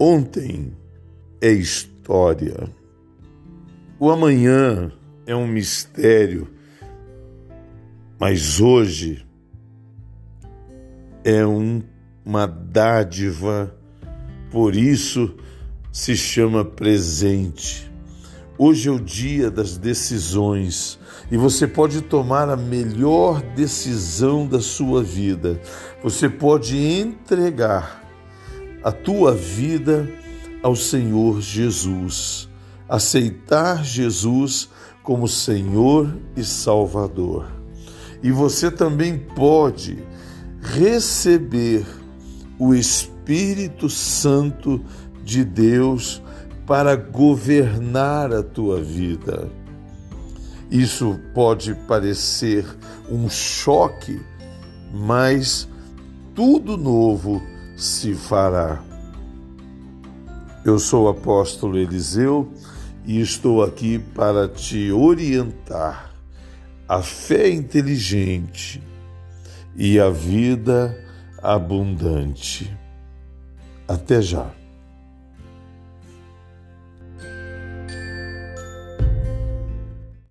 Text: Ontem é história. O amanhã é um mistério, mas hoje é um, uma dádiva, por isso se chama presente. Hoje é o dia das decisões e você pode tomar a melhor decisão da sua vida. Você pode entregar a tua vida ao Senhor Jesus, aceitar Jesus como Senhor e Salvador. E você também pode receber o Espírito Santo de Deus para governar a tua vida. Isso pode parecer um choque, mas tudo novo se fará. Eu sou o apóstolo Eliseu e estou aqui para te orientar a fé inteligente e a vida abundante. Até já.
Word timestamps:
Ontem 0.00 0.76
é 1.40 1.50
história. 1.50 2.70
O 3.98 4.12
amanhã 4.12 4.92
é 5.26 5.34
um 5.34 5.44
mistério, 5.44 6.46
mas 8.16 8.60
hoje 8.60 9.26
é 11.24 11.44
um, 11.44 11.82
uma 12.24 12.46
dádiva, 12.46 13.74
por 14.52 14.76
isso 14.76 15.34
se 15.90 16.16
chama 16.16 16.64
presente. 16.64 17.90
Hoje 18.56 18.88
é 18.88 18.92
o 18.92 19.00
dia 19.00 19.50
das 19.50 19.76
decisões 19.76 20.96
e 21.28 21.36
você 21.36 21.66
pode 21.66 22.02
tomar 22.02 22.48
a 22.48 22.56
melhor 22.56 23.42
decisão 23.42 24.46
da 24.46 24.60
sua 24.60 25.02
vida. 25.02 25.60
Você 26.04 26.28
pode 26.28 26.76
entregar 26.76 28.07
a 28.88 28.92
tua 28.92 29.34
vida 29.34 30.08
ao 30.62 30.74
Senhor 30.74 31.42
Jesus, 31.42 32.48
aceitar 32.88 33.84
Jesus 33.84 34.70
como 35.02 35.28
Senhor 35.28 36.16
e 36.34 36.42
Salvador. 36.42 37.52
E 38.22 38.30
você 38.30 38.70
também 38.70 39.18
pode 39.18 40.02
receber 40.62 41.84
o 42.58 42.74
Espírito 42.74 43.90
Santo 43.90 44.82
de 45.22 45.44
Deus 45.44 46.22
para 46.66 46.96
governar 46.96 48.32
a 48.32 48.42
tua 48.42 48.80
vida. 48.80 49.50
Isso 50.70 51.20
pode 51.34 51.74
parecer 51.86 52.64
um 53.10 53.28
choque, 53.28 54.18
mas 54.94 55.68
tudo 56.34 56.78
novo 56.78 57.42
se 57.78 58.12
fará. 58.12 58.82
Eu 60.64 60.80
sou 60.80 61.04
o 61.04 61.08
apóstolo 61.08 61.78
Eliseu 61.78 62.52
e 63.06 63.20
estou 63.20 63.62
aqui 63.62 64.00
para 64.00 64.48
te 64.48 64.90
orientar 64.90 66.12
a 66.88 67.00
fé 67.00 67.48
inteligente 67.48 68.82
e 69.76 70.00
a 70.00 70.10
vida 70.10 70.98
abundante. 71.40 72.76
Até 73.86 74.20
já. 74.20 74.50